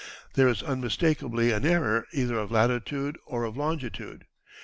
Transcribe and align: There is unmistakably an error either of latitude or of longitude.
There 0.33 0.47
is 0.47 0.63
unmistakably 0.63 1.51
an 1.51 1.63
error 1.63 2.07
either 2.11 2.33
of 2.39 2.49
latitude 2.49 3.19
or 3.27 3.43
of 3.43 3.55
longitude. 3.55 4.25